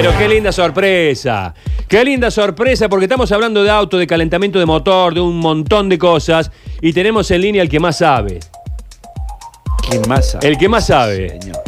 Pero 0.00 0.16
qué 0.16 0.28
linda 0.28 0.52
sorpresa. 0.52 1.52
Qué 1.88 2.04
linda 2.04 2.30
sorpresa 2.30 2.88
porque 2.88 3.06
estamos 3.06 3.32
hablando 3.32 3.64
de 3.64 3.70
auto, 3.70 3.98
de 3.98 4.06
calentamiento 4.06 4.60
de 4.60 4.64
motor, 4.64 5.12
de 5.12 5.20
un 5.20 5.40
montón 5.40 5.88
de 5.88 5.98
cosas 5.98 6.52
y 6.80 6.92
tenemos 6.92 7.28
en 7.32 7.40
línea 7.40 7.62
el 7.62 7.68
que 7.68 7.80
más 7.80 7.98
sabe. 7.98 8.38
¿Quién 9.90 10.02
más 10.08 10.30
sabe? 10.30 10.46
El 10.46 10.56
que 10.56 10.68
más 10.68 10.86
sabe. 10.86 11.40
Señor. 11.40 11.58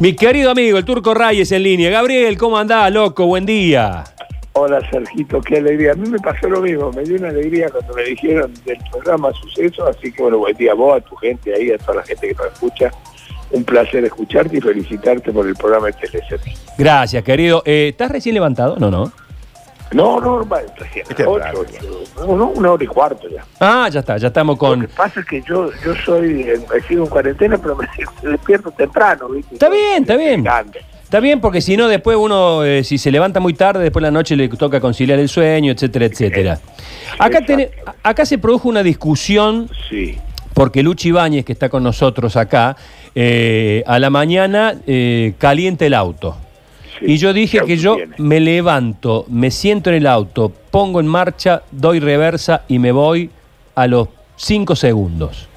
Mi 0.00 0.16
querido 0.16 0.50
amigo, 0.50 0.76
el 0.76 0.84
Turco 0.84 1.14
Reyes 1.14 1.52
en 1.52 1.62
línea. 1.62 1.88
Gabriel, 1.88 2.36
¿cómo 2.36 2.58
andás, 2.58 2.90
loco? 2.90 3.26
Buen 3.26 3.46
día. 3.46 4.02
Hola 4.54 4.80
Sergito, 4.90 5.40
qué 5.40 5.58
alegría. 5.58 5.92
A 5.92 5.94
mí 5.94 6.08
me 6.08 6.18
pasó 6.18 6.48
lo 6.48 6.62
mismo, 6.62 6.90
me 6.90 7.04
dio 7.04 7.16
una 7.16 7.28
alegría 7.28 7.68
cuando 7.70 7.94
me 7.94 8.02
dijeron 8.02 8.52
del 8.64 8.78
programa 8.90 9.30
Suceso, 9.40 9.86
así 9.86 10.10
que 10.10 10.20
bueno, 10.20 10.38
buen 10.38 10.56
día 10.56 10.72
a 10.72 10.74
vos, 10.74 10.96
a 10.96 11.00
tu 11.00 11.14
gente 11.14 11.54
ahí, 11.54 11.70
a 11.70 11.78
toda 11.78 11.98
la 11.98 12.02
gente 12.02 12.26
que 12.26 12.34
nos 12.34 12.52
escucha. 12.52 12.90
Un 13.52 13.64
placer 13.64 14.04
escucharte 14.04 14.56
y 14.56 14.60
felicitarte 14.60 15.30
por 15.32 15.46
el 15.46 15.54
programa 15.54 15.86
de 15.88 15.92
Telesergio. 15.92 16.52
Gracias, 16.78 17.22
querido. 17.22 17.62
Eh, 17.66 17.88
¿Estás 17.90 18.10
recién 18.10 18.34
levantado? 18.34 18.76
No, 18.78 18.90
no. 18.90 19.12
No, 19.92 20.18
no, 20.20 20.38
recién, 20.78 21.04
Este 21.06 21.22
es 21.22 21.28
ocho, 21.28 21.44
no, 22.26 22.46
una 22.46 22.72
hora 22.72 22.82
y 22.82 22.86
cuarto 22.86 23.28
ya. 23.28 23.44
Ah, 23.60 23.90
ya 23.92 24.00
está, 24.00 24.16
ya 24.16 24.28
estamos 24.28 24.54
Lo 24.54 24.58
con... 24.58 24.80
que 24.80 24.88
pasa 24.88 25.20
es 25.20 25.26
que 25.26 25.42
yo, 25.46 25.70
yo 25.84 25.94
soy, 26.06 26.40
eh, 26.48 26.58
sigo 26.88 27.04
en 27.04 27.10
cuarentena, 27.10 27.58
pero 27.58 27.76
me 28.22 28.30
despierto 28.30 28.70
temprano, 28.70 29.28
¿viste? 29.28 29.54
Está 29.54 29.68
bien, 29.68 30.00
está 30.02 30.16
bien. 30.16 30.42
Grande. 30.42 30.80
Está 31.04 31.20
bien, 31.20 31.42
porque 31.42 31.60
si 31.60 31.76
no, 31.76 31.88
después 31.88 32.16
uno, 32.18 32.64
eh, 32.64 32.84
si 32.84 32.96
se 32.96 33.10
levanta 33.10 33.38
muy 33.38 33.52
tarde, 33.52 33.82
después 33.82 34.00
de 34.02 34.06
la 34.06 34.12
noche 34.12 34.34
le 34.34 34.48
toca 34.48 34.80
conciliar 34.80 35.18
el 35.18 35.28
sueño, 35.28 35.70
etcétera, 35.72 36.06
etcétera. 36.06 36.58
Acá, 37.18 37.42
tiene- 37.44 37.70
acá 38.02 38.24
se 38.24 38.38
produjo 38.38 38.70
una 38.70 38.82
discusión 38.82 39.68
Sí, 39.90 40.18
porque 40.62 40.84
Luchi 40.84 41.08
Ibáñez, 41.08 41.44
que 41.44 41.52
está 41.52 41.68
con 41.68 41.82
nosotros 41.82 42.36
acá, 42.36 42.76
eh, 43.16 43.82
a 43.84 43.98
la 43.98 44.10
mañana 44.10 44.74
eh, 44.86 45.32
calienta 45.36 45.84
el 45.86 45.92
auto. 45.92 46.36
sí. 47.00 47.06
Y 47.14 47.16
yo 47.16 47.32
dije 47.32 47.58
¿Qué 47.62 47.66
que 47.66 47.76
yo 47.78 47.96
tiene? 47.96 48.14
me 48.18 48.38
levanto, 48.38 49.24
me 49.28 49.50
siento 49.50 49.90
en 49.90 49.96
el 49.96 50.06
auto, 50.06 50.52
pongo 50.70 51.00
en 51.00 51.08
marcha, 51.08 51.62
doy 51.72 51.98
reversa 51.98 52.62
y 52.68 52.78
me 52.78 52.92
voy 52.92 53.28
a 53.74 53.88
los 53.88 54.06
5 54.36 54.76
segundos. 54.76 55.48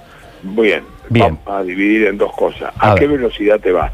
Bien, 0.41 0.81
Bien. 1.11 1.37
vamos 1.45 1.61
a 1.61 1.63
dividir 1.63 2.07
en 2.07 2.17
dos 2.17 2.33
cosas. 2.33 2.73
¿A, 2.79 2.93
A 2.93 2.95
qué 2.95 3.05
ver. 3.05 3.19
velocidad 3.19 3.59
te 3.59 3.71
vas? 3.71 3.91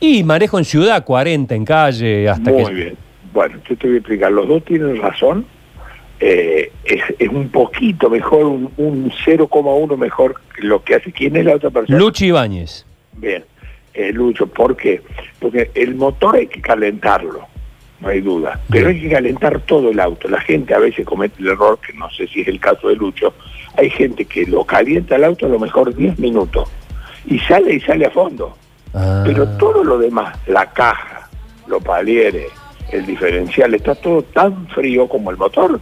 Y 0.00 0.22
manejo 0.22 0.58
en 0.58 0.66
ciudad, 0.66 1.02
40 1.02 1.54
en 1.54 1.64
calle, 1.64 2.28
hasta 2.28 2.50
Muy 2.50 2.66
que... 2.66 2.74
bien. 2.74 2.96
Bueno, 3.32 3.56
yo 3.66 3.74
te 3.78 3.86
voy 3.86 3.96
a 3.96 3.98
explicar. 4.00 4.32
Los 4.32 4.48
dos 4.48 4.62
tienen 4.66 5.00
razón. 5.00 5.46
Eh, 6.20 6.70
es, 6.84 7.02
es 7.18 7.28
un 7.28 7.48
poquito 7.48 8.08
mejor, 8.08 8.44
un, 8.44 8.72
un 8.76 9.10
0,1 9.10 9.96
mejor 9.96 10.40
que 10.54 10.62
lo 10.62 10.82
que 10.82 10.94
hace. 10.94 11.12
¿Quién 11.12 11.36
es 11.36 11.44
la 11.44 11.56
otra 11.56 11.70
persona? 11.70 11.98
Luchi 11.98 12.26
Ibáñez. 12.26 12.86
Bien, 13.12 13.44
eh, 13.92 14.12
Lucho. 14.12 14.46
¿Por 14.46 14.76
qué? 14.76 15.02
Porque 15.38 15.70
el 15.74 15.94
motor 15.94 16.36
hay 16.36 16.46
que 16.46 16.60
calentarlo, 16.60 17.46
no 18.00 18.08
hay 18.08 18.20
duda. 18.20 18.60
Pero 18.70 18.88
hay 18.88 19.00
que 19.00 19.10
calentar 19.10 19.60
todo 19.60 19.90
el 19.90 20.00
auto. 20.00 20.28
La 20.28 20.40
gente 20.40 20.74
a 20.74 20.78
veces 20.78 21.04
comete 21.04 21.40
el 21.40 21.48
error, 21.48 21.78
que 21.84 21.92
no 21.92 22.10
sé 22.10 22.26
si 22.28 22.40
es 22.40 22.48
el 22.48 22.60
caso 22.60 22.88
de 22.88 22.96
Lucho. 22.96 23.34
Hay 23.76 23.90
gente 23.90 24.24
que 24.24 24.46
lo 24.46 24.64
calienta 24.64 25.16
el 25.16 25.24
auto 25.24 25.46
a 25.46 25.48
lo 25.48 25.58
mejor 25.58 25.94
10 25.94 26.18
minutos 26.18 26.68
y 27.26 27.38
sale 27.40 27.74
y 27.74 27.80
sale 27.80 28.06
a 28.06 28.10
fondo. 28.10 28.56
Ah. 28.92 29.22
Pero 29.26 29.48
todo 29.56 29.82
lo 29.82 29.98
demás, 29.98 30.38
la 30.46 30.70
caja, 30.70 31.28
los 31.66 31.82
palieres, 31.82 32.52
el 32.92 33.04
diferencial, 33.04 33.74
está 33.74 33.94
todo 33.94 34.22
tan 34.22 34.68
frío 34.68 35.08
como 35.08 35.30
el 35.30 35.36
motor. 35.36 35.80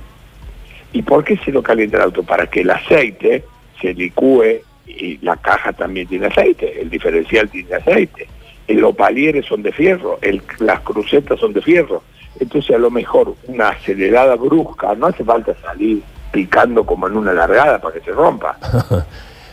¿Y 0.93 1.03
por 1.03 1.25
qué 1.25 1.37
se 1.39 1.53
lo 1.53 1.63
calienta 1.63 1.97
el 1.99 2.03
auto? 2.05 2.23
Para 2.23 2.47
que 2.47 2.61
el 2.61 2.71
aceite 2.71 3.45
se 3.81 3.95
licúe 3.95 4.61
y 4.87 5.19
la 5.23 5.37
caja 5.37 5.73
también 5.73 6.07
tiene 6.07 6.27
aceite, 6.27 6.81
el 6.81 6.91
diferencial 6.91 7.49
tiene 7.49 7.75
aceite, 7.75 8.29
los 8.69 8.95
palieres 8.95 9.47
son 9.47 9.63
de 9.63 9.73
fierro, 9.73 10.19
el- 10.23 10.43
las 10.61 10.81
crucetas 10.81 11.39
son 11.41 11.53
de 11.53 11.63
fierro. 11.63 12.03
Entonces 12.41 12.75
a 12.75 12.79
lo 12.79 12.91
mejor 12.91 13.35
una 13.47 13.71
acelerada 13.71 14.35
brusca, 14.37 14.95
no 14.95 15.07
hace 15.07 15.25
falta 15.25 15.55
salir 15.63 16.03
picando 16.31 16.85
como 16.85 17.07
en 17.07 17.17
una 17.17 17.33
largada 17.33 17.79
para 17.81 17.95
que 17.95 18.01
se 18.05 18.13
rompa. 18.13 18.59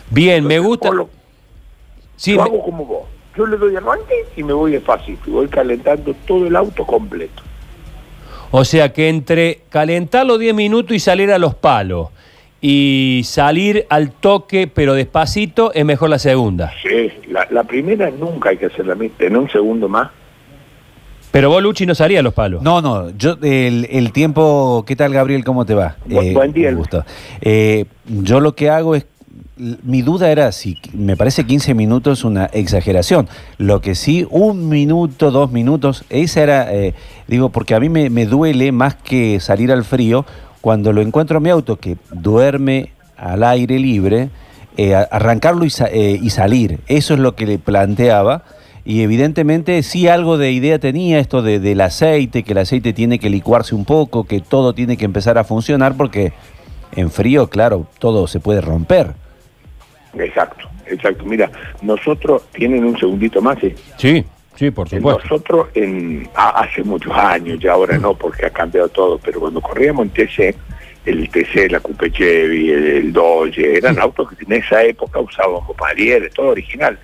Bien, 0.10 0.46
me 0.46 0.60
gusta... 0.60 0.90
lo- 0.92 1.10
Sí, 2.16 2.36
me- 2.36 2.44
hago 2.44 2.64
como 2.64 2.86
vos. 2.86 3.04
Yo 3.38 3.46
le 3.46 3.56
doy 3.58 3.76
arranque 3.76 4.26
y 4.36 4.44
me 4.44 4.52
voy 4.54 4.72
despacito. 4.74 5.22
Y 5.28 5.32
voy 5.32 5.48
calentando 5.48 6.14
todo 6.28 6.48
el 6.48 6.56
auto 6.56 6.86
completo. 6.86 7.44
O 8.52 8.66
sea 8.66 8.92
que 8.94 9.10
entre 9.10 9.62
calentar 9.70 10.26
los 10.26 10.40
10 10.40 10.54
minutos 10.56 10.96
y 10.96 11.00
salir 11.00 11.32
a 11.32 11.38
los 11.38 11.54
palos 11.56 12.08
y 12.62 13.22
salir 13.24 13.86
al 13.90 14.12
toque 14.12 14.68
pero 14.68 14.94
despacito 14.94 15.72
es 15.74 15.86
mejor 15.86 16.10
la 16.10 16.20
segunda. 16.20 16.72
Sí, 16.82 17.12
la, 17.30 17.48
la 17.52 17.64
primera 17.64 18.10
nunca 18.10 18.50
hay 18.50 18.58
que 18.58 18.66
hacerla 18.66 18.98
en 19.20 19.38
un 19.38 19.50
segundo 19.50 19.88
más. 19.88 20.10
Pero 21.32 21.50
vos, 21.50 21.62
Luchi, 21.62 21.86
no 21.86 21.94
salía 21.94 22.22
a 22.22 22.24
los 22.24 22.34
palos. 22.34 22.64
No, 22.64 22.82
no, 22.82 23.12
yo 23.12 23.38
el, 23.44 23.88
el 23.92 24.12
tiempo, 24.12 24.84
¿qué 24.88 24.96
tal 24.96 25.14
Gabriel? 25.14 25.44
¿Cómo 25.46 25.64
te 25.64 25.76
va? 25.76 25.96
Bu- 26.08 26.34
buen 26.34 26.52
día, 26.52 26.70
un 26.70 26.76
Luis. 26.76 26.88
gusto. 26.90 27.06
Eh, 27.42 27.86
yo 28.08 28.40
lo 28.40 28.56
que 28.56 28.72
hago 28.72 28.96
es, 28.96 29.06
mi 29.60 30.02
duda 30.02 30.32
era 30.32 30.52
si 30.52 30.78
me 30.94 31.18
parece 31.18 31.46
15 31.46 31.74
minutos 31.74 32.24
una 32.24 32.46
exageración. 32.46 33.28
Lo 33.58 33.82
que 33.82 33.96
sí, 33.96 34.26
un 34.30 34.70
minuto, 34.70 35.32
dos 35.32 35.52
minutos, 35.52 36.06
esa 36.10 36.42
era, 36.42 36.74
eh, 36.74 36.94
digo, 37.28 37.50
porque 37.50 37.76
a 37.76 37.80
mí 37.80 37.90
me, 37.90 38.10
me 38.10 38.26
duele 38.26 38.72
más 38.72 38.96
que 38.96 39.40
salir 39.40 39.72
al 39.72 39.84
frío 39.84 40.26
cuando 40.62 40.94
lo 40.94 41.02
encuentro 41.02 41.38
en 41.38 41.44
mi 41.44 41.50
auto 41.50 41.78
que 41.78 41.98
duerme 42.12 42.92
al 43.18 43.44
aire 43.44 43.80
libre, 43.80 44.30
eh, 44.78 44.96
arrancarlo 44.96 45.66
eh, 45.66 46.20
y 46.22 46.30
salir. 46.30 46.80
Eso 46.88 47.14
es 47.14 47.20
lo 47.20 47.36
que 47.36 47.46
le 47.46 47.60
planteaba. 47.60 48.44
Y 48.86 49.02
evidentemente 49.02 49.84
sí 49.84 50.08
algo 50.08 50.38
de 50.38 50.52
idea 50.52 50.80
tenía 50.80 51.20
esto 51.20 51.42
de, 51.42 51.60
del 51.60 51.82
aceite, 51.82 52.44
que 52.44 52.54
el 52.54 52.60
aceite 52.60 52.94
tiene 52.94 53.20
que 53.20 53.30
licuarse 53.30 53.76
un 53.76 53.86
poco, 53.86 54.24
que 54.24 54.40
todo 54.40 54.74
tiene 54.74 54.98
que 54.98 55.06
empezar 55.06 55.38
a 55.38 55.44
funcionar 55.44 55.96
porque 55.96 56.34
en 56.94 57.12
frío, 57.12 57.50
claro, 57.50 57.88
todo 58.00 58.26
se 58.28 58.40
puede 58.40 58.62
romper. 58.62 59.14
Exacto, 60.18 60.68
exacto. 60.88 61.24
Mira, 61.26 61.52
nosotros, 61.82 62.44
tienen 62.52 62.84
un 62.84 62.98
segundito 62.98 63.42
más, 63.42 63.60
¿sí? 63.60 63.74
Sí, 63.98 64.26
sí, 64.56 64.72
por 64.72 64.90
supuesto. 64.90 65.24
Nosotros 65.24 65.68
en, 65.76 66.30
hace 66.36 66.84
muchos 66.84 67.14
años, 67.16 67.60
ya 67.60 67.74
ahora 67.74 67.98
no, 67.98 68.14
porque 68.14 68.46
ha 68.46 68.50
cambiado 68.50 68.90
todo, 68.90 69.20
pero 69.20 69.40
cuando 69.40 69.62
corríamos 69.62 70.08
en 70.08 70.12
TC, 70.12 70.56
el 71.06 71.30
TC, 71.30 71.72
la 71.72 71.80
Coupe 71.80 72.12
Chevy, 72.12 72.72
el, 72.72 72.86
el 72.86 73.14
Dodge, 73.14 73.78
eran 73.78 74.00
autos 74.00 74.30
que 74.32 74.46
en 74.46 74.54
esa 74.62 74.84
época 74.84 75.20
usábamos 75.20 75.76
palieres, 75.78 76.34
todo 76.34 76.48
original. 76.50 76.98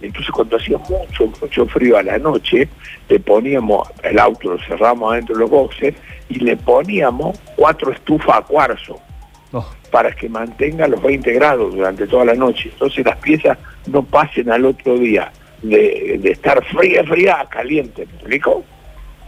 Entonces 0.00 0.32
cuando 0.32 0.56
hacía 0.56 0.78
mucho, 0.78 1.32
mucho 1.40 1.66
frío 1.66 1.96
a 1.96 2.02
la 2.02 2.18
noche, 2.18 2.68
le 3.08 3.20
poníamos 3.20 3.88
el 4.02 4.18
auto, 4.18 4.52
lo 4.52 4.58
cerramos 4.64 5.12
adentro 5.12 5.36
de 5.36 5.40
los 5.42 5.50
boxes 5.50 5.94
y 6.28 6.40
le 6.40 6.56
poníamos 6.56 7.38
cuatro 7.54 7.92
estufas 7.92 8.38
a 8.38 8.42
cuarzo 8.42 9.00
Oh, 9.52 9.66
para 9.90 10.12
que 10.12 10.28
mantenga 10.28 10.88
los 10.88 11.02
20 11.02 11.30
grados 11.34 11.74
durante 11.74 12.06
toda 12.06 12.24
la 12.24 12.34
noche. 12.34 12.70
Entonces 12.72 13.04
las 13.04 13.16
piezas 13.18 13.58
no 13.86 14.02
pasen 14.02 14.50
al 14.50 14.64
otro 14.64 14.96
día 14.98 15.30
de, 15.62 16.18
de 16.20 16.30
estar 16.32 16.64
fría, 16.64 17.04
fría 17.04 17.40
a 17.40 17.48
caliente. 17.48 18.06
¿Me 18.06 18.12
explico? 18.14 18.64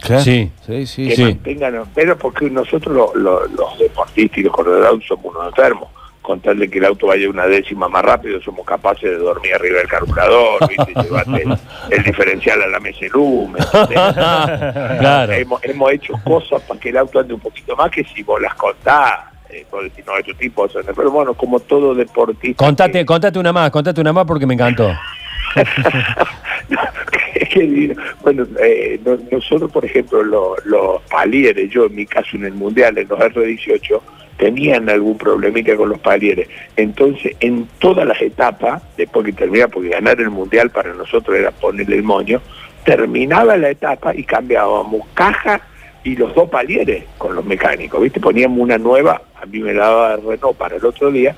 Sí. 0.03 0.51
sí, 0.65 0.85
sí. 0.85 1.07
que 1.09 1.15
sí. 1.15 1.23
mantengan, 1.23 1.83
pero 1.93 2.17
porque 2.17 2.49
nosotros 2.49 2.93
lo- 2.95 3.15
lo- 3.15 3.47
los 3.47 3.79
deportistas 3.79 4.37
y 4.39 4.43
los 4.43 4.53
corredores 4.53 5.05
somos 5.07 5.25
unos 5.33 5.47
enfermos. 5.47 5.89
Con 6.21 6.39
tal 6.39 6.57
de 6.57 6.67
que 6.67 6.79
el 6.79 6.85
auto 6.85 7.05
vaya 7.05 7.29
una 7.29 7.45
décima 7.45 7.87
más 7.87 8.03
rápido, 8.03 8.41
somos 8.41 8.65
capaces 8.65 9.03
de 9.03 9.17
dormir 9.17 9.53
arriba 9.53 9.77
del 9.77 9.87
carburador, 9.87 10.57
el, 10.71 11.57
el 11.91 12.03
diferencial 12.03 12.63
a 12.63 12.67
la 12.67 12.79
mesa 12.79 12.99
de 13.01 13.09
hemos, 15.41 15.63
hemos 15.63 15.91
hecho 15.91 16.13
cosas 16.23 16.63
para 16.63 16.79
que 16.79 16.89
el 16.89 16.97
auto 16.97 17.19
ande 17.19 17.35
un 17.35 17.39
poquito 17.39 17.75
más 17.75 17.91
que 17.91 18.03
si 18.03 18.23
vos 18.23 18.41
las 18.41 18.55
contás, 18.55 19.19
eh, 19.49 19.65
no, 19.71 20.69
son... 20.69 20.83
Pero 20.95 21.11
bueno, 21.11 21.33
como 21.33 21.59
todo 21.59 21.93
deportista... 21.95 22.63
Contate, 22.63 22.99
que- 22.99 23.05
contate 23.05 23.39
una 23.39 23.53
más, 23.53 23.69
contate 23.71 24.01
una 24.01 24.13
más 24.13 24.25
porque 24.25 24.45
me 24.45 24.53
encantó. 24.53 24.91
Bueno, 28.21 28.45
eh, 28.61 28.99
no- 29.05 29.17
nosotros, 29.31 29.71
por 29.71 29.85
ejemplo, 29.85 30.23
lo- 30.23 30.55
los 30.65 31.01
palieres, 31.03 31.69
yo 31.69 31.85
en 31.85 31.95
mi 31.95 32.05
caso 32.05 32.35
en 32.35 32.45
el 32.45 32.53
Mundial, 32.53 32.97
en 32.97 33.07
los 33.07 33.19
R18, 33.19 34.01
tenían 34.37 34.89
algún 34.89 35.17
problemita 35.17 35.75
con 35.75 35.89
los 35.89 35.99
palieres. 35.99 36.47
Entonces, 36.75 37.35
en 37.39 37.67
todas 37.79 38.05
las 38.05 38.21
etapas, 38.21 38.81
después 38.97 39.25
que 39.25 39.33
terminaba, 39.33 39.71
porque 39.71 39.89
ganar 39.89 40.19
el 40.19 40.29
Mundial 40.29 40.69
para 40.71 40.93
nosotros 40.93 41.37
era 41.37 41.51
ponerle 41.51 41.95
el 41.97 42.03
moño, 42.03 42.41
terminaba 42.83 43.55
la 43.57 43.69
etapa 43.69 44.13
y 44.15 44.23
cambiábamos 44.23 45.07
caja 45.13 45.61
y 46.03 46.15
los 46.15 46.35
dos 46.35 46.49
palieres 46.49 47.05
con 47.17 47.35
los 47.35 47.45
mecánicos, 47.45 48.01
¿viste? 48.01 48.19
Poníamos 48.19 48.59
una 48.59 48.77
nueva, 48.77 49.21
a 49.45 49.47
mí 49.47 49.59
me 49.59 49.73
daba 49.73 50.15
Renault 50.17 50.57
para 50.57 50.75
el 50.77 50.85
otro 50.85 51.11
día, 51.11 51.35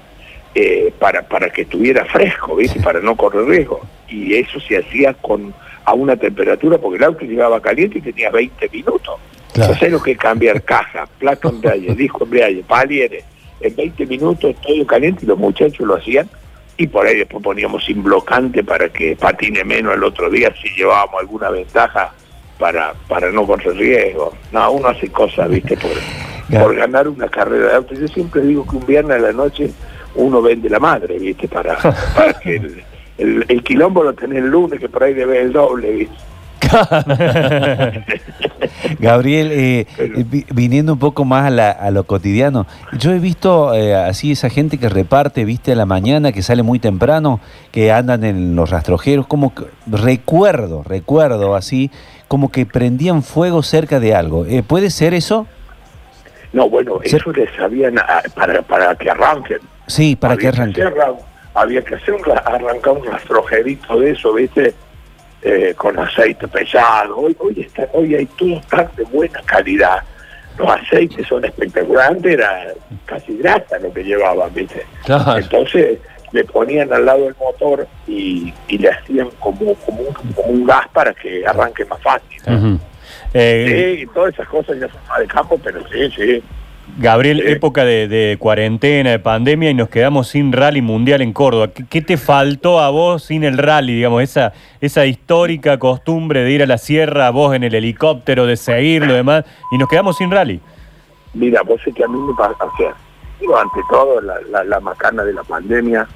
eh, 0.55 0.93
para, 0.97 1.27
para 1.27 1.49
que 1.49 1.63
estuviera 1.63 2.05
fresco, 2.05 2.55
¿viste? 2.55 2.79
Para 2.79 2.99
no 3.01 3.15
correr 3.15 3.45
riesgo. 3.45 3.81
Y 4.07 4.35
eso 4.35 4.59
se 4.59 4.77
hacía 4.77 5.13
con 5.13 5.53
a 5.85 5.93
una 5.93 6.17
temperatura, 6.17 6.77
porque 6.77 6.97
el 6.97 7.03
auto 7.03 7.23
llegaba 7.23 7.61
caliente 7.61 7.99
y 7.99 8.01
tenía 8.01 8.29
20 8.29 8.69
minutos. 8.69 9.15
Claro. 9.53 9.71
Entonces 9.71 9.91
lo 9.91 10.01
que 10.01 10.11
es 10.11 10.17
cambiar 10.17 10.61
caja, 10.63 11.07
plato 11.17 11.49
embrague, 11.49 11.95
disco 11.95 12.25
embrague, 12.25 12.63
palieres, 12.67 13.23
en 13.61 13.75
20 13.75 14.05
minutos 14.05 14.55
todo 14.61 14.85
caliente 14.85 15.23
y 15.23 15.27
los 15.27 15.37
muchachos 15.37 15.87
lo 15.87 15.95
hacían 15.95 16.29
y 16.77 16.87
por 16.87 17.07
ahí 17.07 17.17
después 17.17 17.43
poníamos 17.43 17.83
sin 17.85 18.03
blocante 18.03 18.63
para 18.63 18.89
que 18.89 19.15
patine 19.15 19.63
menos 19.63 19.95
el 19.95 20.03
otro 20.03 20.29
día 20.29 20.53
si 20.61 20.69
llevábamos 20.75 21.21
alguna 21.21 21.49
ventaja 21.49 22.13
para, 22.59 22.93
para 23.07 23.31
no 23.31 23.47
correr 23.47 23.75
riesgo. 23.75 24.33
No, 24.51 24.71
uno 24.71 24.89
hace 24.89 25.09
cosas, 25.09 25.49
viste, 25.49 25.77
por, 25.77 25.91
Claro. 26.49 26.65
por 26.67 26.75
ganar 26.75 27.07
una 27.07 27.27
carrera 27.27 27.67
de 27.69 27.75
auto. 27.75 27.93
Yo 27.93 28.07
siempre 28.07 28.41
digo 28.41 28.65
que 28.65 28.75
un 28.77 28.85
viernes 28.85 29.17
a 29.17 29.19
la 29.19 29.33
noche 29.33 29.71
uno 30.15 30.41
vende 30.41 30.69
la 30.69 30.79
madre, 30.79 31.19
viste, 31.19 31.47
para, 31.47 31.77
para 32.15 32.33
que 32.39 32.55
el, 32.55 32.83
el, 33.17 33.45
el 33.47 33.63
quilombo 33.63 34.03
lo 34.03 34.13
tenés 34.13 34.39
el 34.39 34.47
lunes, 34.49 34.79
que 34.79 34.89
por 34.89 35.03
ahí 35.03 35.13
debe 35.13 35.41
el 35.41 35.53
doble, 35.53 35.91
viste. 35.91 36.15
Gabriel, 38.99 39.49
eh, 39.51 39.85
Pero- 39.95 40.19
viniendo 40.53 40.93
un 40.93 40.99
poco 40.99 41.25
más 41.25 41.45
a, 41.45 41.49
la- 41.49 41.71
a 41.71 41.91
lo 41.91 42.03
cotidiano, 42.05 42.65
yo 42.97 43.11
he 43.11 43.19
visto 43.19 43.73
eh, 43.73 43.95
así 43.95 44.31
esa 44.31 44.49
gente 44.49 44.77
que 44.77 44.89
reparte, 44.89 45.45
viste, 45.45 45.71
a 45.71 45.75
la 45.75 45.85
mañana, 45.85 46.31
que 46.31 46.41
sale 46.41 46.63
muy 46.63 46.79
temprano, 46.79 47.39
que 47.71 47.91
andan 47.91 48.23
en 48.23 48.55
los 48.55 48.69
rastrojeros, 48.69 49.27
como 49.27 49.53
que, 49.53 49.63
recuerdo, 49.85 50.83
recuerdo 50.83 51.55
así, 51.55 51.91
como 52.27 52.49
que 52.51 52.65
prendían 52.65 53.23
fuego 53.23 53.63
cerca 53.63 53.99
de 53.99 54.15
algo. 54.15 54.45
Eh, 54.45 54.63
¿Puede 54.65 54.89
ser 54.89 55.13
eso? 55.13 55.47
No, 56.57 56.67
bueno, 56.67 56.99
Sí. 57.03 57.15
eso 57.17 57.31
les 57.33 57.51
sabían 57.55 57.99
ah, 57.99 58.23
para, 58.33 58.63
para 58.63 58.95
que 58.95 59.11
arranquen. 59.11 59.59
Sí, 59.85 60.15
para 60.15 60.35
que 60.35 60.47
Había 60.47 60.59
arranque. 60.63 60.81
hacer 60.81 60.95
ra- 60.97 61.13
había 61.53 61.83
que 61.83 61.93
hacer 61.95 62.15
un, 62.15 62.23
ra- 62.23 62.39
arrancar 62.45 62.93
un 62.93 63.05
rastrojerito 63.05 63.99
de 63.99 64.09
eso, 64.11 64.33
¿viste? 64.33 64.73
Eh, 65.43 65.75
con 65.77 65.99
aceite 65.99 66.47
pesado. 66.47 67.15
Hoy, 67.15 67.37
hoy, 67.39 67.61
está, 67.61 67.87
hoy 67.93 68.15
hay 68.15 68.25
todo 68.25 68.59
tan 68.71 68.89
de 68.97 69.03
buena 69.03 69.39
calidad. 69.45 69.99
Los 70.57 70.67
aceites 70.67 71.27
son 71.27 71.45
espectaculares. 71.45 72.17
Antes 72.17 72.33
era 72.33 72.73
casi 73.05 73.37
grasa 73.37 73.77
lo 73.77 73.93
que 73.93 74.03
llevaban, 74.03 74.51
¿viste? 74.51 74.83
Claro. 75.05 75.37
Entonces 75.37 75.99
le 76.31 76.43
ponían 76.43 76.91
al 76.91 77.05
lado 77.05 77.25
del 77.25 77.35
motor 77.39 77.87
y, 78.07 78.51
y 78.67 78.79
le 78.79 78.89
hacían 78.89 79.29
como, 79.39 79.75
como, 79.75 80.01
un, 80.01 80.13
como 80.33 80.47
un 80.47 80.65
gas 80.65 80.87
para 80.91 81.13
que 81.13 81.45
arranque 81.45 81.85
más 81.85 82.01
fácil. 82.01 82.41
Eh, 83.33 83.95
Sí, 83.97 84.01
y 84.03 84.07
todas 84.07 84.33
esas 84.33 84.47
cosas 84.47 84.79
ya 84.79 84.87
son 84.89 84.99
más 85.07 85.19
de 85.19 85.27
campo, 85.27 85.59
pero 85.63 85.81
sí, 85.89 86.09
sí. 86.15 86.43
Gabriel, 86.99 87.43
Sí. 87.45 87.51
época 87.51 87.83
de, 87.83 88.07
de 88.07 88.37
cuarentena, 88.39 89.11
de 89.11 89.19
pandemia 89.19 89.69
y 89.69 89.73
nos 89.73 89.89
quedamos 89.89 90.29
sin 90.29 90.51
rally 90.53 90.81
mundial 90.81 91.21
en 91.21 91.33
Córdoba. 91.33 91.67
¿Qué, 91.67 91.85
qué 91.87 92.01
te 92.01 92.15
faltó 92.17 92.79
a 92.79 92.89
vos 92.89 93.23
sin 93.23 93.43
el 93.43 93.57
rally, 93.57 93.95
digamos, 93.95 94.23
esa, 94.23 94.53
esa 94.79 95.05
histórica 95.05 95.77
costumbre 95.79 96.43
de 96.43 96.51
ir 96.51 96.63
a 96.63 96.65
la 96.65 96.77
sierra, 96.77 97.29
vos 97.29 97.53
en 97.55 97.63
el 97.65 97.75
helicóptero, 97.75 98.45
de 98.45 98.55
seguirlo 98.55 99.13
y 99.13 99.17
demás, 99.17 99.43
y 99.71 99.77
nos 99.77 99.89
quedamos 99.89 100.17
sin 100.17 100.31
rally? 100.31 100.59
Mira, 101.33 101.61
vos 101.61 101.79
sé 101.83 101.91
que 101.91 102.03
a 102.03 102.07
mí 102.07 102.17
me 102.17 102.33
pasa, 102.33 102.55
o 102.65 102.77
sea, 102.77 102.95
digo, 103.39 103.59
ante 103.59 103.79
todo 103.91 104.21
la, 104.21 104.35
la, 104.49 104.63
la 104.63 104.79
macana 104.79 105.23
de 105.23 105.33
la 105.33 105.43
pandemia, 105.43 106.07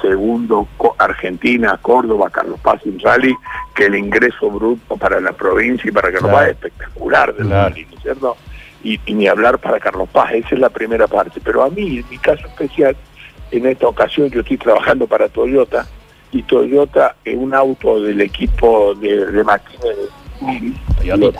segundo 0.00 0.66
Argentina, 0.98 1.78
Córdoba, 1.80 2.30
Carlos 2.30 2.58
Paz 2.60 2.80
y 2.84 2.96
Rally, 2.98 3.34
que 3.74 3.86
el 3.86 3.94
ingreso 3.96 4.50
bruto 4.50 4.96
para 4.96 5.20
la 5.20 5.32
provincia 5.32 5.88
y 5.88 5.92
para 5.92 6.10
Carlos 6.12 6.30
Claro. 6.30 6.36
Paz 6.36 6.46
es 6.46 6.52
espectacular 6.54 7.34
del 7.34 7.46
Claro. 7.46 7.68
Rally, 7.70 7.86
¿no 7.90 7.96
es 7.96 8.02
cierto? 8.02 8.36
Y, 8.82 9.00
y 9.06 9.14
ni 9.14 9.26
hablar 9.28 9.58
para 9.58 9.78
Carlos 9.80 10.08
Paz, 10.10 10.32
esa 10.32 10.48
es 10.54 10.58
la 10.60 10.70
primera 10.70 11.06
parte. 11.06 11.40
Pero 11.44 11.62
a 11.62 11.70
mí, 11.70 11.98
en 11.98 12.08
mi 12.08 12.18
caso 12.18 12.46
especial, 12.46 12.96
en 13.50 13.66
esta 13.66 13.86
ocasión 13.88 14.30
yo 14.30 14.40
estoy 14.40 14.56
trabajando 14.56 15.06
para 15.06 15.28
Toyota 15.28 15.86
y 16.32 16.42
Toyota 16.44 17.16
es 17.24 17.36
un 17.36 17.52
auto 17.54 18.00
del 18.02 18.20
equipo 18.20 18.94
de, 18.94 19.26
de 19.26 19.44
Martínez 19.44 19.96
lo, 21.14 21.32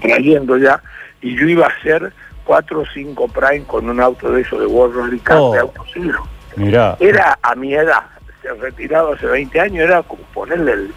trayendo 0.00 0.56
ya 0.58 0.82
y 1.20 1.36
yo 1.36 1.46
iba 1.46 1.66
a 1.66 1.68
hacer 1.68 2.12
4 2.44 2.80
o 2.80 2.84
5 2.92 3.28
Prime 3.28 3.64
con 3.64 3.88
un 3.88 4.00
auto 4.00 4.30
de 4.32 4.42
eso 4.42 4.58
de 4.58 4.66
World 4.66 4.96
Rally 4.96 5.18
Cup 5.20 5.36
Oh. 5.36 5.52
de 5.52 5.58
auto 5.60 5.84
cero. 5.92 6.26
Mirá. 6.56 6.96
Era 7.00 7.38
a 7.42 7.54
mi 7.54 7.74
edad, 7.74 8.02
se 8.40 8.48
ha 8.48 8.54
retirado 8.54 9.12
hace 9.12 9.26
20 9.26 9.60
años, 9.60 9.84
era 9.84 10.02
como 10.02 10.22
ponerle 10.34 10.72
el 10.72 10.92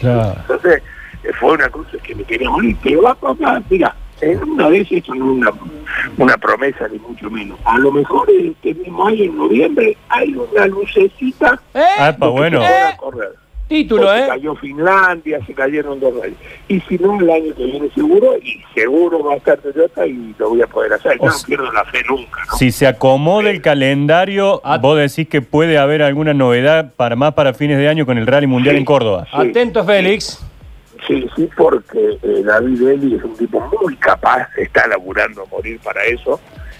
Claro. 0.00 0.34
Entonces 0.40 0.82
eh, 1.24 1.30
fue 1.38 1.52
una 1.52 1.68
cosa 1.68 1.98
que 2.02 2.14
me 2.14 2.24
quería 2.24 2.50
morir, 2.50 2.76
pero 2.82 3.02
va 3.02 3.14
papá, 3.14 3.62
mira, 3.70 3.94
en 4.20 4.42
una 4.42 4.68
vez 4.68 4.86
esto 4.90 5.14
no 5.14 5.24
es 5.24 5.30
una, 5.38 5.52
una 6.18 6.36
promesa 6.38 6.86
ni 6.88 6.98
mucho 6.98 7.28
menos. 7.30 7.58
A 7.64 7.78
lo 7.78 7.90
mejor 7.92 8.28
este 8.30 8.74
mismo 8.74 9.06
año, 9.06 9.24
en 9.24 9.36
noviembre, 9.36 9.96
hay 10.08 10.34
una 10.34 10.66
lucecita 10.66 11.60
Ah, 11.74 12.12
de 12.12 12.18
que 12.18 12.26
bueno. 12.28 12.58
pueda 12.58 12.96
correr. 12.96 13.32
Título, 13.72 14.10
se 14.12 14.18
¿eh? 14.18 14.24
cayó 14.28 14.54
Finlandia, 14.56 15.44
se 15.46 15.54
cayeron 15.54 15.98
dos 15.98 16.14
reyes. 16.20 16.36
Y 16.68 16.80
si 16.82 16.98
no, 16.98 17.18
el 17.18 17.30
año 17.30 17.54
que 17.54 17.64
viene 17.64 17.90
seguro, 17.94 18.36
y 18.42 18.62
seguro 18.74 19.24
va 19.24 19.34
a 19.34 19.36
estar 19.38 19.58
Toyota 19.58 20.06
y 20.06 20.34
lo 20.38 20.50
voy 20.50 20.62
a 20.62 20.66
poder 20.66 20.92
hacer. 20.92 21.16
Yo 21.16 21.22
O 21.22 21.26
no 21.26 21.32
sea- 21.32 21.46
pierdo 21.46 21.72
la 21.72 21.84
fe 21.86 21.98
nunca, 22.08 22.42
¿no? 22.50 22.56
Si 22.58 22.70
se 22.70 22.86
acomoda 22.86 23.50
el 23.50 23.62
calendario, 23.62 24.60
Ah. 24.64 24.78
vos 24.78 24.98
decís 24.98 25.28
que 25.28 25.42
puede 25.42 25.78
haber 25.78 26.02
alguna 26.02 26.34
novedad 26.34 26.92
para 26.96 27.16
más 27.16 27.34
para 27.34 27.54
fines 27.54 27.78
de 27.78 27.88
año 27.88 28.06
con 28.06 28.18
el 28.18 28.26
rally 28.26 28.46
mundial 28.46 28.74
Sí. 28.74 28.78
en 28.80 28.84
Córdoba. 28.84 29.26
Sí. 29.30 29.48
Atento, 29.48 29.84
Félix. 29.84 30.44
Sí, 31.08 31.26
sí, 31.34 31.48
porque 31.56 32.18
eh, 32.22 32.42
David 32.44 32.80
Eli 32.86 33.14
es 33.16 33.24
un 33.24 33.36
tipo 33.36 33.60
muy 33.82 33.96
capaz, 33.96 34.46
está 34.56 34.86
laburando 34.86 35.42
a 35.42 35.46
morir 35.46 35.80
para 35.82 36.04
eso. 36.04 36.38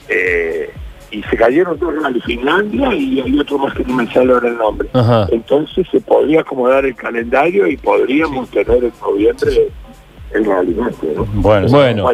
eh, 0.08 0.70
y 1.12 1.22
se 1.24 1.36
cayeron 1.36 1.78
dos 1.78 1.94
rally 2.02 2.20
Finlandia 2.22 2.94
y 2.94 3.20
hay 3.20 3.38
otro 3.38 3.58
más 3.58 3.74
que 3.74 3.84
no 3.84 3.94
me 3.94 4.12
sale 4.12 4.32
ahora 4.32 4.48
el 4.48 4.56
nombre. 4.56 4.88
Ajá. 4.94 5.26
Entonces 5.30 5.86
se 5.90 6.00
podría 6.00 6.40
acomodar 6.40 6.84
el 6.84 6.96
calendario 6.96 7.66
y 7.66 7.76
podríamos 7.76 8.50
tener 8.50 8.84
en 8.84 8.92
noviembre 9.00 9.70
el 10.32 10.44
rally. 10.44 10.74
¿no? 10.74 11.24
Bueno, 11.34 11.68
Bueno. 11.68 12.08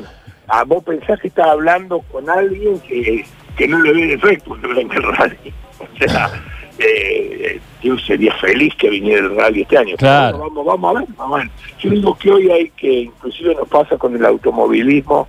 a 0.48 0.64
vos 0.64 0.82
pensás 0.82 1.20
que 1.20 1.28
estás 1.28 1.46
hablando 1.46 2.00
con 2.10 2.28
alguien 2.28 2.80
que, 2.80 3.24
que 3.56 3.68
no 3.68 3.80
le 3.80 3.92
ve 3.92 4.06
defecto 4.08 4.56
en 4.56 4.92
el 4.92 5.02
rally. 5.02 5.52
O 5.78 6.08
sea, 6.08 6.30
eh, 6.78 7.60
yo 7.82 7.96
sería 7.98 8.34
feliz 8.34 8.74
que 8.74 8.90
viniera 8.90 9.26
el 9.26 9.36
rally 9.36 9.62
este 9.62 9.78
año. 9.78 9.96
Claro. 9.96 10.38
Pero 10.38 10.48
vamos, 10.48 10.66
vamos 10.66 10.96
a 10.96 10.98
ver, 11.00 11.08
vamos 11.16 11.40
a 11.40 11.42
ver. 11.42 11.50
Yo 11.78 11.90
digo 11.90 12.18
que 12.18 12.30
hoy 12.32 12.50
hay 12.50 12.70
que, 12.70 12.92
inclusive 13.02 13.54
nos 13.54 13.68
pasa 13.68 13.96
con 13.96 14.16
el 14.16 14.24
automovilismo 14.24 15.28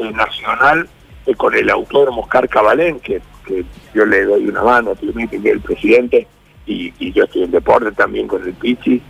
eh, 0.00 0.10
nacional, 0.10 0.88
eh, 1.30 1.34
con 1.36 1.54
el 1.54 1.70
autódromo 1.70 2.22
Oscar 2.22 2.48
Cabalén, 2.48 3.00
que, 3.00 3.20
que 3.46 3.64
yo 3.94 4.04
le 4.06 4.24
doy 4.24 4.48
una 4.48 4.62
mano, 4.62 4.94
que 4.94 5.06
es 5.08 5.44
el 5.44 5.60
presidente, 5.60 6.26
y, 6.66 6.92
y 6.98 7.12
yo 7.12 7.24
estoy 7.24 7.44
en 7.44 7.50
deporte 7.50 7.90
también 7.92 8.26
con 8.28 8.42
el 8.44 8.52
Pichi, 8.54 9.02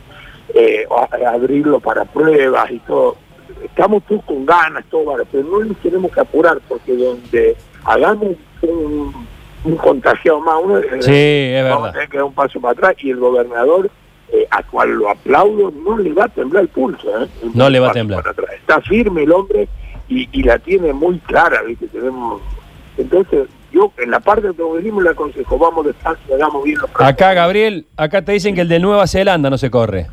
eh, 0.55 0.87
a- 0.91 1.31
abrirlo 1.35 1.81
para 1.81 2.05
pruebas 2.05 2.71
y 2.71 2.79
todo. 2.81 3.17
Estamos 3.65 4.03
todos 4.07 4.25
con 4.25 4.47
ganas, 4.47 4.85
todo, 4.91 5.15
pero 5.31 5.45
no 5.45 5.65
nos 5.65 5.77
tenemos 5.79 6.11
que 6.13 6.21
apurar, 6.21 6.59
porque 6.69 6.95
donde 6.97 7.57
hagamos 7.85 8.37
un, 8.63 9.13
un 9.65 9.77
contagiado 9.77 10.41
más, 10.41 10.55
uno, 10.63 10.79
eh, 10.79 10.85
Sí, 11.01 11.13
es 11.13 11.65
vamos 11.65 11.79
a 11.79 11.83
verdad. 11.83 11.93
tener 11.93 12.09
que 12.09 12.17
dar 12.19 12.25
un 12.25 12.35
paso 12.35 12.61
para 12.61 12.73
atrás 12.73 12.95
y 12.99 13.11
el 13.11 13.17
gobernador, 13.17 13.91
eh, 14.33 14.47
a 14.51 14.63
cual 14.63 14.91
lo 14.93 15.11
aplaudo, 15.11 15.73
no 15.73 15.99
le 15.99 16.13
va 16.13 16.25
a 16.27 16.29
temblar 16.29 16.63
el 16.63 16.69
pulso. 16.69 17.09
¿eh? 17.23 17.27
No 17.53 17.69
le 17.69 17.81
va 17.81 17.89
a 17.91 17.93
temblar. 17.93 18.23
Está 18.57 18.81
firme 18.81 19.25
el 19.25 19.33
hombre 19.33 19.69
y, 20.11 20.29
y 20.33 20.43
la 20.43 20.59
tiene 20.59 20.93
muy 20.93 21.19
clara, 21.21 21.63
¿viste? 21.63 21.87
Tenemos... 21.89 22.43
Entonces, 22.99 23.49
yo 23.73 23.93
en 23.99 24.11
la 24.11 24.21
parte 24.21 24.43
del 24.43 24.51
automovilismo 24.51 25.01
le 25.01 25.11
aconsejo, 25.11 25.57
vamos 25.57 25.87
despacio, 25.87 26.35
hagamos 26.35 26.65
bien 26.65 26.79
los 26.81 26.91
Acá, 26.97 27.33
Gabriel, 27.33 27.87
acá 27.97 28.23
te 28.23 28.33
dicen 28.33 28.55
que 28.55 28.61
el 28.63 28.69
de 28.69 28.81
Nueva 28.81 29.07
Zelanda 29.07 29.49
no 29.49 29.57
se 29.57 29.71
corre. 29.71 30.09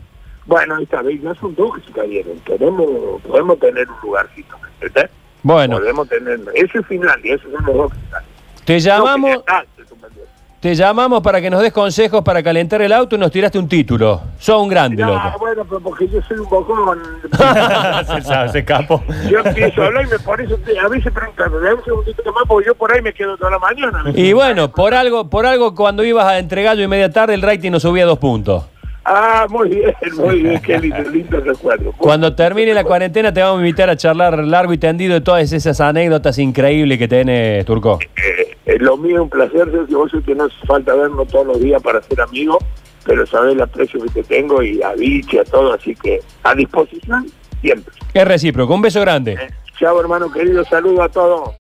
Bueno, 0.46 0.76
ahí 0.76 0.84
está, 0.84 1.02
ya 1.04 1.36
son 1.36 1.54
dos 1.56 1.76
que 1.76 1.82
se 1.88 1.92
cayeron. 1.92 2.38
Tenemos, 2.46 3.22
podemos 3.28 3.60
tener 3.60 3.90
un 3.90 3.96
lugarcito, 4.02 4.56
¿entendés? 4.80 5.12
Bueno, 5.44 5.78
Podemos 5.78 6.08
tener... 6.08 6.40
Eso 6.54 6.80
es 6.80 6.88
Finlandia, 6.88 7.36
esos 7.36 7.52
son 7.52 7.66
los 7.66 7.76
dos 7.76 7.92
que 7.92 7.98
están. 8.00 8.24
te 8.64 8.80
llamamos, 8.80 9.44
No, 9.48 9.77
te 10.60 10.74
llamamos 10.74 11.22
para 11.22 11.40
que 11.40 11.50
nos 11.50 11.62
des 11.62 11.72
consejos 11.72 12.24
para 12.24 12.42
calentar 12.42 12.82
el 12.82 12.92
auto 12.92 13.16
y 13.16 13.20
nos 13.20 13.32
tiraste 13.32 13.60
un 13.60 13.68
título. 13.68 14.22
Sos 14.40 14.60
un 14.62 14.68
grande, 14.70 15.04
No, 15.04 15.14
loco. 15.14 15.38
bueno, 15.40 15.64
pero 15.66 15.80
porque 15.82 16.08
yo 16.08 16.20
soy 16.24 16.38
un 16.40 16.50
bocón. 16.50 17.00
se, 18.08 18.22
sabe, 18.24 18.50
se 18.50 18.60
escapó. 18.60 19.04
Yo 19.30 19.40
empiezo 19.46 19.84
a 19.84 19.86
hablar 19.86 20.06
y 20.06 20.10
me 20.10 20.58
te- 20.58 20.80
a 20.80 20.88
veces 20.88 21.14
preguntan, 21.14 21.52
¿me 21.54 21.60
da 21.60 21.76
un 21.76 21.84
segundito 21.84 22.34
más? 22.34 22.44
Porque 22.48 22.68
yo 22.68 22.76
por 22.76 22.92
ahí 22.92 23.02
me 23.02 23.14
quedo 23.14 23.38
toda 23.38 23.52
la 23.52 23.60
mañana. 23.60 24.04
Y 24.16 24.34
bueno, 24.34 24.72
por 24.72 24.94
algo, 24.96 25.30
por 25.30 25.46
algo 25.46 25.76
cuando 25.76 26.04
ibas 26.04 26.26
a 26.26 26.40
entre 26.40 26.64
gallo 26.64 26.84
y 26.84 26.88
media 26.88 27.12
tarde 27.12 27.36
el 27.36 27.42
rating 27.44 27.72
nos 27.72 27.84
subía 27.84 28.06
dos 28.06 28.18
puntos. 28.18 28.66
Ah, 29.10 29.46
muy 29.50 29.70
bien, 29.70 29.94
muy 30.18 30.42
bien, 30.42 30.62
qué 30.62 30.78
lindo, 30.78 31.00
lindo 31.10 31.40
recuerdo. 31.40 31.94
Cuando 31.98 32.36
termine 32.36 32.74
la 32.74 32.84
cuarentena 32.84 33.34
te 33.34 33.42
vamos 33.42 33.60
a 33.60 33.62
invitar 33.62 33.90
a 33.90 33.96
charlar 33.96 34.38
largo 34.40 34.74
y 34.74 34.78
tendido 34.78 35.14
de 35.14 35.22
todas 35.22 35.50
esas 35.54 35.80
anécdotas 35.80 36.38
increíbles 36.40 36.98
que 36.98 37.08
tenés, 37.08 37.64
Turco. 37.66 38.00
Eh, 38.02 38.37
eh, 38.68 38.78
lo 38.80 38.98
mío 38.98 39.16
es 39.16 39.22
un 39.22 39.30
placer, 39.30 39.72
Sergio, 39.72 39.98
vos 40.00 40.12
sé 40.12 40.22
que 40.22 40.36
no 40.36 40.44
hace 40.44 40.56
falta 40.68 40.94
vernos 40.94 41.28
todos 41.30 41.48
los 41.48 41.60
días 41.60 41.82
para 41.82 42.02
ser 42.04 42.22
amigos, 42.22 42.58
pero 43.06 43.26
sabés 43.26 43.54
el 43.54 43.62
aprecio 43.62 44.02
que 44.02 44.10
te 44.10 44.24
tengo 44.24 44.62
y 44.62 44.84
a 44.84 44.94
Vichy, 44.94 45.38
a 45.38 45.46
todo, 45.46 45.74
así 45.74 45.96
que 45.96 46.20
a 46.44 46.54
disposición 46.54 47.26
siempre. 47.62 47.94
Es 48.14 48.28
recíproco. 48.28 48.74
Un 48.76 48.82
beso 48.82 49.02
grande. 49.02 49.34
Eh, 49.34 49.50
Chao, 49.80 50.00
hermano 50.02 50.32
querido, 50.32 50.64
saludo 50.66 51.04
a 51.04 51.10
todos. 51.10 51.56